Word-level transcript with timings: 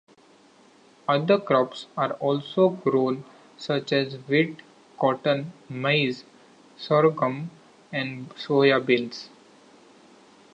Other 1.07 1.37
crops 1.37 1.85
are 1.95 2.13
also 2.13 2.69
grown, 2.69 3.23
such 3.55 3.93
as 3.93 4.15
wheat, 4.27 4.63
cotton, 4.99 5.53
maize, 5.69 6.23
sorghum 6.75 7.51
and 7.91 8.27
soya 8.31 8.83
beans. 8.83 9.29